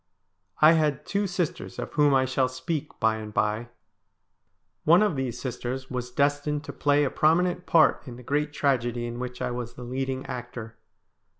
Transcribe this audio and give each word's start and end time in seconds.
I 0.63 0.71
had 0.71 1.05
two 1.05 1.27
sisters 1.27 1.77
of 1.77 1.93
whom 1.93 2.11
I 2.11 2.25
shall 2.25 2.47
speak 2.47 2.99
by 2.99 3.17
and 3.17 3.31
by. 3.31 3.69
One 4.83 5.03
of 5.03 5.11
S74 5.11 5.13
STORIES 5.13 5.13
WEIRD 5.13 5.13
AND 5.13 5.13
WONDERFUL 5.13 5.15
these 5.15 5.39
sisters 5.39 5.91
was 5.91 6.11
destined 6.11 6.63
to 6.63 6.73
play 6.73 7.03
a 7.03 7.11
prominent 7.11 7.65
part 7.67 8.07
in 8.07 8.15
the 8.15 8.23
great 8.23 8.51
tragedy 8.51 9.05
in 9.05 9.19
which 9.19 9.43
I 9.43 9.51
was 9.51 9.75
the 9.75 9.83
leading 9.83 10.25
actor. 10.25 10.75